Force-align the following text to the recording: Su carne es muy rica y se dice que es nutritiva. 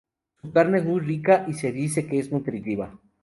Su 0.41 0.51
carne 0.51 0.79
es 0.79 0.83
muy 0.83 0.99
rica 0.99 1.45
y 1.47 1.53
se 1.53 1.71
dice 1.71 2.07
que 2.07 2.17
es 2.17 2.31
nutritiva. 2.31 2.91